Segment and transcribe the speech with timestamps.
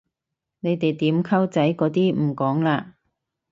[0.61, 2.93] 你哋點溝仔嗰啲唔講嘞？